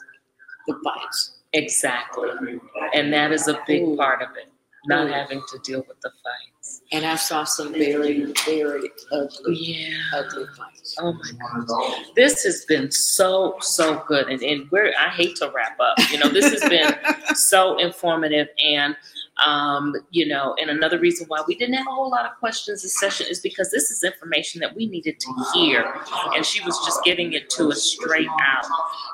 [0.66, 1.33] the fights.
[1.53, 2.61] Exactly.
[2.95, 3.97] And that is a big Ooh.
[3.97, 4.49] part of it,
[4.87, 5.12] not Ooh.
[5.12, 6.83] having to deal with the fights.
[6.93, 9.97] And I saw some very, very ugly, Yeah.
[10.14, 10.97] ugly fights.
[11.01, 12.05] Oh my God.
[12.14, 14.29] This has been so, so good.
[14.29, 15.99] And, and we're, I hate to wrap up.
[16.12, 16.95] You know, this has been
[17.35, 18.49] so informative.
[18.64, 18.95] And,
[19.44, 22.83] um, you know, and another reason why we didn't have a whole lot of questions
[22.83, 25.94] this session is because this is information that we needed to hear.
[26.35, 28.66] And she was just getting it to us straight out.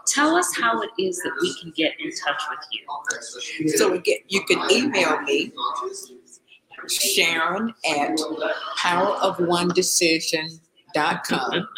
[0.07, 2.81] Tell us how it is that we can get in touch with you.
[3.77, 5.53] So you can email me,
[6.89, 8.17] Sharon at
[8.79, 11.69] powerofonedecision.com.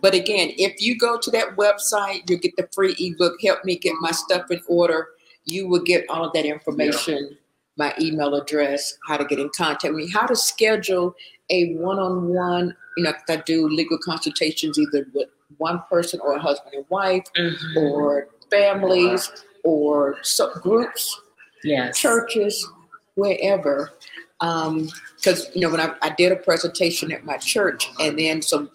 [0.00, 3.76] But again, if you go to that website, you'll get the free ebook, Help Me
[3.76, 5.08] Get My Stuff in Order.
[5.44, 7.36] You will get all of that information,
[7.76, 11.14] my email address, how to get in contact with me, how to schedule
[11.50, 16.74] a one-on-one, you know, I do legal consultations either with one person or a husband
[16.74, 17.76] and wife, Mhm.
[17.76, 19.30] or families,
[19.64, 20.16] or
[20.62, 21.20] groups,
[21.64, 21.98] yes.
[21.98, 22.68] churches,
[23.14, 23.90] wherever.
[24.38, 28.70] Because you know, when I, I did a presentation at my church, and then some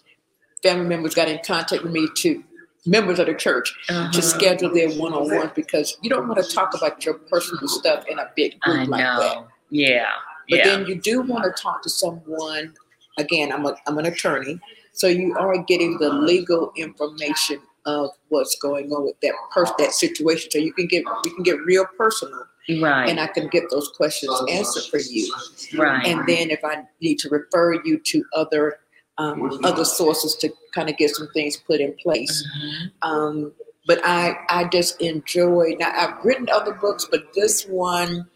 [0.61, 2.43] family members got in contact with me to
[2.85, 4.11] members of the church Uh-huh.
[4.11, 8.19] to schedule their one-on-ones because you don't want to talk about your personal stuff in
[8.19, 9.47] a big group like that.
[9.69, 10.11] Yeah.
[10.49, 10.65] But yeah.
[10.65, 12.73] then you do want to talk to someone.
[13.17, 14.59] Again, I'm a I'm an attorney,
[14.91, 19.93] so you are getting the legal information of what's going on with that person, that
[19.93, 20.51] situation.
[20.51, 22.45] So you can get you can get real personal,
[22.81, 23.09] right.
[23.09, 25.33] and I can get those questions answered for you.
[25.77, 26.05] right.
[26.05, 28.79] And then if I need to refer you to other
[29.17, 32.45] um, other sources to kind of get some things put in place.
[32.57, 32.91] Mhm.
[33.01, 33.53] Um,
[33.87, 35.75] but I I just enjoy.
[35.79, 38.27] Now I've written other books, but this one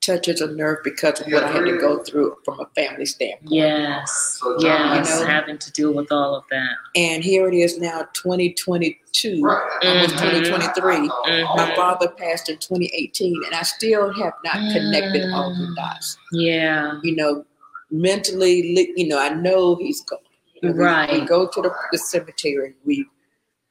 [0.00, 3.52] touches a nerve because of what I had to go through from a family standpoint.
[3.52, 4.40] Yes.
[4.58, 5.08] Yes.
[5.08, 5.26] You know?
[5.30, 6.72] Having to deal with all of that.
[6.96, 10.18] And here it is now, 2022, almost Mhm.
[10.18, 10.98] 2023.
[11.06, 11.76] My Mhm.
[11.76, 16.18] father passed in 2018, and I still have not connected all the dots.
[16.32, 16.98] Yeah.
[17.04, 17.44] You know,
[17.92, 20.18] mentally, you know, I know he's gone.
[20.54, 21.28] You know, we- We, Right.
[21.28, 23.06] go to the, the cemetery, we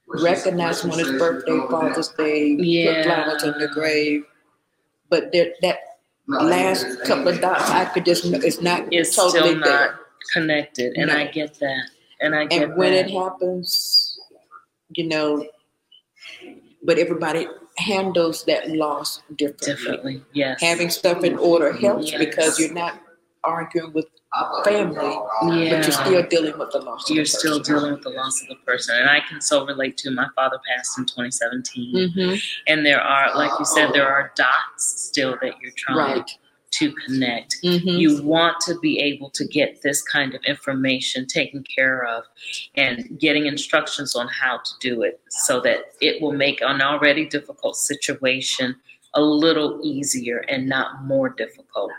[0.08, 3.04] recognize him on his birthday, Father's Day, Yeah.
[3.04, 4.24] put flowers on the grave.
[5.10, 5.80] But there, that
[6.28, 10.00] last couple of dots, I could just it's not It's totally still not there.
[10.34, 10.94] connected.
[10.98, 11.18] And No.
[11.18, 11.90] I get that.
[12.22, 13.08] And I get And when that.
[13.08, 14.20] it happens,
[14.96, 15.48] you know,
[16.84, 19.74] but everybody handles that loss differently.
[19.74, 20.22] Differently.
[20.34, 20.62] Yes.
[20.62, 22.20] Having stuff in order helps Yes.
[22.20, 23.00] because you're not
[23.44, 24.06] arguing with
[24.64, 25.82] family, yeah.
[25.82, 27.10] but you're still dealing with the loss.
[27.10, 28.96] You're the still dealing with the loss of the person.
[28.98, 32.14] And I can so relate to my father passed in 2017.
[32.16, 32.42] Mhm.
[32.68, 36.32] And there are, like you said, there are dots still that you're trying Right.
[36.72, 37.58] to connect.
[37.64, 38.00] Mhm.
[38.00, 42.24] You want to be able to get this kind of information taken care of
[42.76, 47.26] and getting instructions on how to do it so that it will make an already
[47.26, 48.78] difficult situation
[49.14, 51.92] a little easier and not more difficult.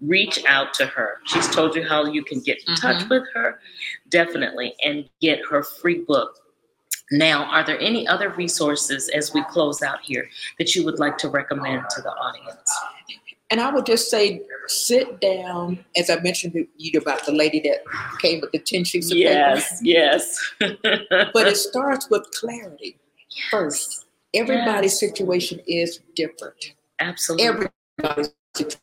[0.00, 1.18] Reach out to her.
[1.26, 3.08] She's told you how you can get in touch mm-hmm.
[3.08, 3.60] with her,
[4.08, 6.38] definitely, and get her free book.
[7.12, 11.18] Now, are there any other resources as we close out here that you would like
[11.18, 12.72] to recommend to the audience?
[13.50, 17.58] And I would just say, sit down, as I mentioned to you about the lady
[17.60, 17.82] that
[18.20, 20.38] came with the 10 sheets of Yes, yes.
[20.60, 21.30] paper.
[21.34, 22.96] But it starts with clarity
[23.50, 24.06] first.
[24.34, 26.74] Everybody's situation is different.
[27.00, 27.68] Absolutely.
[27.98, 28.80] Everybody's situation.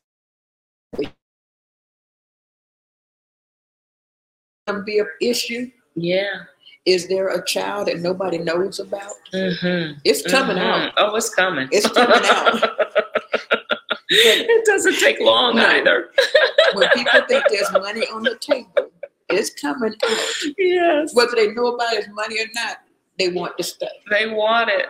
[4.67, 5.71] Gonna be an issue.
[5.95, 6.43] yeah.
[6.85, 9.11] Is there a child that nobody knows about?
[9.33, 9.99] Mm-hmm.
[10.05, 10.61] It's coming Mhm.
[10.87, 10.93] out.
[10.95, 11.67] Oh, it's coming.
[11.69, 12.63] It's coming out.
[14.09, 15.65] it doesn't take long No.
[15.67, 16.09] either.
[16.75, 18.89] When people think there's money on the table,
[19.29, 20.53] it's coming out.
[20.57, 21.13] yes.
[21.13, 22.77] Whether they know about his money or not,
[23.19, 23.89] they want the stuff.
[24.09, 24.85] They want it.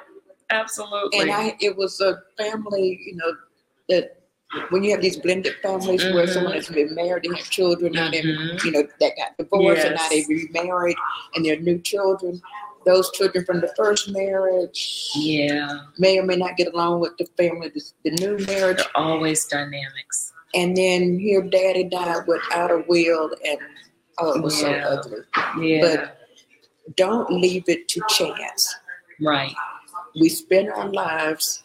[0.51, 1.19] Absolutely.
[1.19, 3.31] And I, it was a family, you know,
[3.89, 4.16] that
[4.69, 6.33] when you have these blended families where Mhm.
[6.33, 8.63] someone has been married, they have children, now they, Mhm.
[8.63, 10.95] you know, that got divorced, and now they remarried,
[11.35, 12.41] and their new children.
[12.85, 15.79] Those children from the first marriage yeah.
[15.97, 19.03] may or may not get along with the family, the, the new marriage, There are
[19.11, 20.31] always dynamics.
[20.55, 23.59] and then here, daddy died without a will, and
[24.19, 24.83] oh, it was Yeah.
[24.83, 25.19] so ugly.
[25.67, 25.81] Yeah.
[25.81, 28.73] But don't leave it to chance.
[29.19, 29.53] right.
[30.19, 31.61] We spend our lives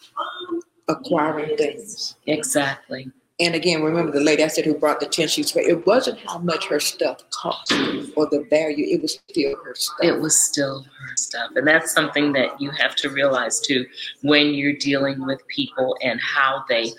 [0.88, 2.16] acquiring things.
[2.26, 3.10] Exactly.
[3.40, 6.20] And again, remember the lady I said who brought the 10 sheets, but it wasn't
[6.20, 7.72] how much her stuff cost
[8.14, 9.98] or the value, it was still her stuff.
[10.02, 11.50] It was still her stuff.
[11.56, 13.86] And that's something that you have to realize too
[14.22, 16.92] when you're dealing with people and how they,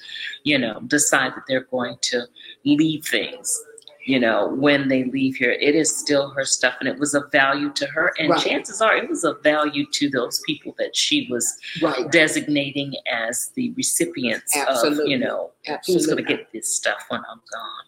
[0.44, 2.24] you know, decide that they're going to
[2.66, 3.64] leave things.
[4.06, 7.32] You know, when they leave here, it is still her stuff and it was of
[7.32, 8.14] value to her.
[8.20, 8.42] And Right.
[8.42, 12.12] chances are it was of value to those people that she was right.
[12.12, 15.12] designating as the recipients of, Absolutely.
[15.12, 15.52] you know,
[15.88, 17.86] who's going to get this stuff when I'm gone.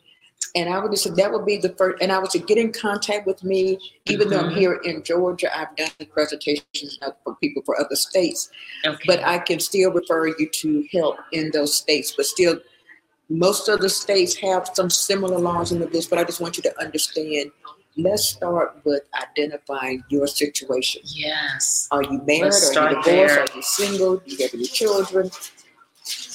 [0.56, 2.58] And I would just say that would be the first, and I would say get
[2.58, 4.58] in contact with me, even though I'm Mhm.
[4.58, 5.50] here in Georgia.
[5.58, 8.50] I've done presentations for people for other states,
[8.86, 9.04] Okay.
[9.06, 12.14] but I can still refer you to help in those states.
[12.16, 12.58] But still,
[13.30, 16.58] most of the states have some similar laws in the books, but I just want
[16.58, 17.52] you to understand.
[17.98, 21.02] Let's start with identifying your situation.
[21.06, 21.88] yes.
[21.92, 22.44] Are you married?
[22.44, 23.06] Let's Are you divorced?
[23.06, 23.40] there.
[23.40, 24.18] Are you single?
[24.18, 25.32] Do you have any children?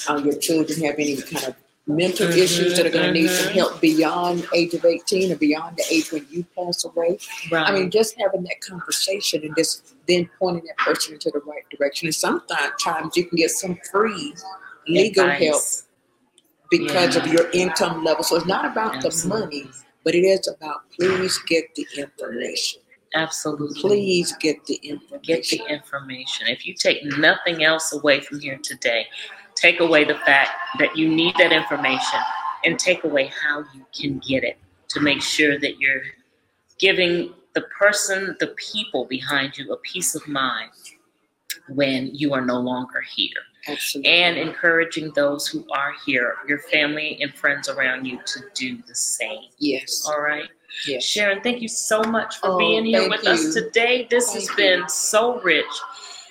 [0.09, 1.55] Are your children have any kind of
[1.87, 3.55] mental Mhm, issues that are going to need some mhm.
[3.55, 7.19] help beyond age of 18 or beyond the age when you pass away?
[7.51, 7.69] Right.
[7.69, 11.63] I mean, just having that conversation and just then pointing that person into the right
[11.69, 12.07] direction.
[12.07, 14.33] And sometimes you can get some free
[14.87, 15.83] legal help Advice.
[16.71, 18.23] Because of your income level.
[18.23, 19.39] So it's not about Absolutely.
[19.59, 19.71] the money,
[20.03, 22.81] but it is about please get the information.
[23.13, 23.81] Absolutely.
[23.81, 25.21] Please get the information.
[25.21, 26.47] Get the information.
[26.47, 29.05] If you take nothing else away from here today,
[29.55, 32.19] take away the fact that you need that information
[32.63, 34.57] and take away how you can get it
[34.89, 36.03] to make sure that you're
[36.79, 40.71] giving the person, the people behind you, a peace of mind
[41.67, 43.29] when you are no longer here.
[43.67, 44.11] Absolutely.
[44.11, 48.95] And encouraging those who are here, your family and friends around you, to do the
[48.95, 49.43] same.
[49.59, 50.03] yes.
[50.07, 50.49] All right.
[50.87, 51.03] Yes.
[51.03, 54.07] Sharon, thank you so much for Oh, being here with us today.
[54.09, 54.55] This Thank has you.
[54.55, 55.65] been so rich.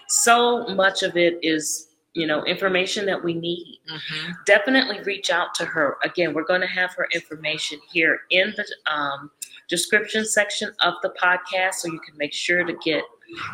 [0.09, 3.79] So much of it is, you know, information that we need.
[3.89, 4.35] Mhm.
[4.47, 5.99] Definitely reach out to her.
[6.05, 9.31] Again, we're going to have her information here in the um,
[9.69, 13.05] description section of the podcast so you can make sure to get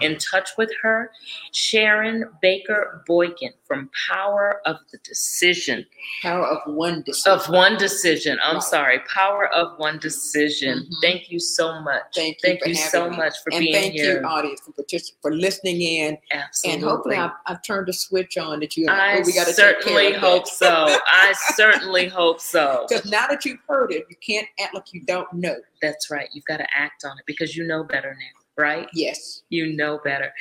[0.00, 1.10] in touch with her.
[1.52, 5.84] Sharon Baker Boykin from Power of the Decision
[6.22, 7.32] Power of one decision.
[7.32, 8.38] of one decision.
[8.42, 8.62] I'm Right.
[8.62, 10.80] sorry, power of one decision.
[10.80, 10.94] Mhm.
[11.02, 12.02] Thank you so much.
[12.14, 13.16] Thank you for so me.
[13.16, 14.20] much for and being thank here.
[14.20, 16.18] you, audience, for partic- for listening in.
[16.32, 16.74] Absolutely.
[16.80, 18.86] And hopefully, I've, I've turned a switch on that you.
[18.88, 20.86] I oh, we got to certainly hope so.
[21.06, 22.86] I certainly hope so.
[22.88, 25.56] Because now that you've heard it, you can't act like you don't know.
[25.82, 26.28] That's right.
[26.32, 28.88] You've got to act on it because you know better now, right?
[28.92, 29.42] Yes.
[29.48, 30.32] You know better.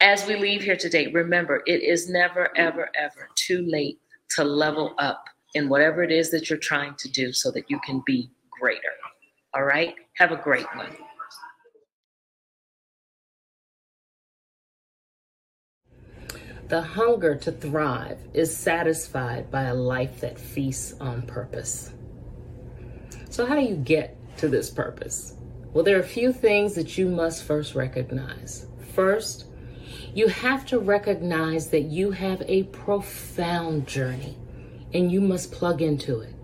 [0.00, 4.94] As we leave here today, remember it is never, ever, ever too late to level
[4.98, 5.24] up
[5.54, 8.80] in whatever it is that you're trying to do so that you can be greater.
[9.54, 9.94] All right?
[10.14, 10.88] Have a great one.
[16.68, 21.92] The hunger to thrive is satisfied by a life that feasts on purpose.
[23.28, 25.36] So, how do you get to this purpose?
[25.72, 28.66] Well, there are a few things that you must first recognize.
[28.94, 29.46] First,
[30.14, 34.36] you have to recognize that you have a profound journey
[34.92, 36.34] and you must plug into it.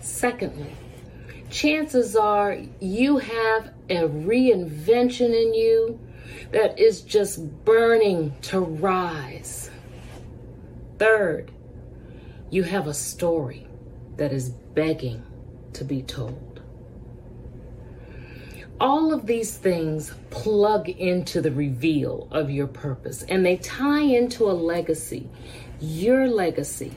[0.00, 0.72] Secondly,
[1.50, 6.00] chances are you have a reinvention in you
[6.50, 9.70] that is just burning to rise.
[10.98, 11.52] Third,
[12.50, 13.68] you have a story
[14.16, 15.22] that is begging
[15.74, 16.49] to be told.
[18.80, 24.50] All of these things plug into the reveal of your purpose and they tie into
[24.50, 25.28] a legacy,
[25.80, 26.92] your legacy.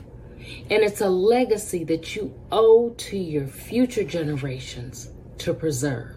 [0.70, 6.16] And it's a legacy that you owe to your future generations to preserve.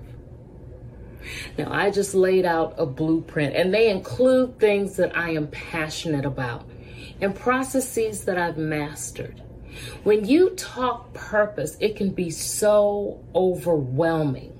[1.57, 6.25] Now, I just laid out a blueprint, and they include things that I am passionate
[6.25, 6.65] about
[7.19, 9.41] and processes that I've mastered.
[10.03, 14.56] When you talk purpose, it can be so overwhelming.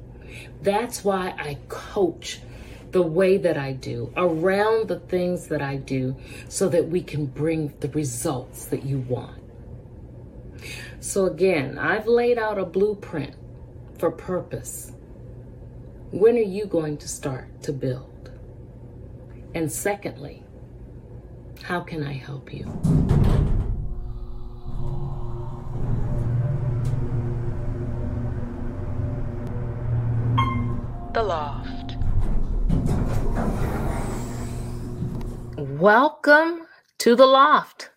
[0.62, 2.40] That's why I coach
[2.92, 6.16] the way that I do around the things that I do
[6.48, 9.42] so that we can bring the results that you want.
[11.00, 13.36] So, again, I've laid out a blueprint
[13.98, 14.92] for purpose.
[16.12, 18.32] When are you going to start to build?
[19.54, 20.44] And secondly,
[21.64, 23.27] how can I help you?
[31.18, 31.98] The Loft.
[35.58, 36.68] Welcome
[37.00, 37.90] to the loft.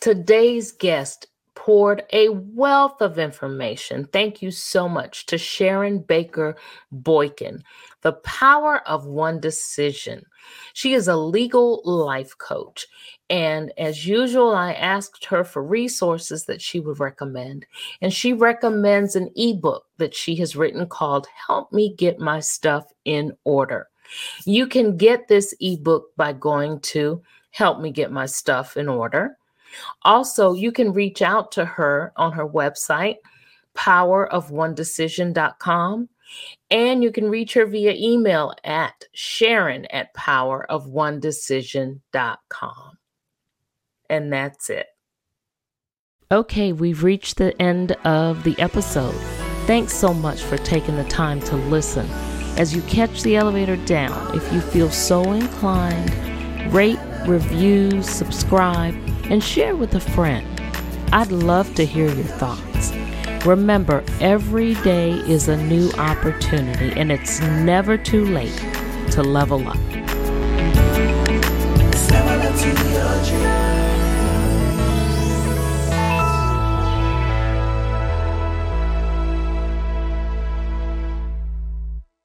[0.00, 1.26] Today's guest
[1.66, 4.08] poured a wealth of information.
[4.12, 6.56] Thank you so much to Sharon Baker
[6.92, 7.60] Boykin,
[8.02, 10.24] the power of one decision.
[10.74, 12.86] She is a legal life coach.
[13.30, 17.66] And as usual, I asked her for resources that she would recommend.
[18.00, 22.84] And she recommends an ebook that she has written called Help Me Get My Stuff
[23.04, 23.88] in Order.
[24.44, 29.36] You can get this ebook by going to Help Me Get My Stuff in Order.
[30.02, 33.16] Also, you can reach out to her on her website,
[33.74, 36.08] powerofonedecision.com,
[36.70, 42.98] and you can reach her via email at sharon at powerofonedecision.com.
[44.08, 44.86] And that's it.
[46.32, 49.14] Okay, we've reached the end of the episode.
[49.66, 52.04] Thanks so much for taking the time to listen.
[52.56, 56.12] As you catch the elevator down, if you feel so inclined,
[56.72, 58.94] rate, review, subscribe,
[59.30, 60.46] and share with a friend.
[61.12, 62.92] I'd love to hear your thoughts.
[63.46, 68.56] Remember, every day is a new opportunity, and it's never too late
[69.12, 69.76] to level up.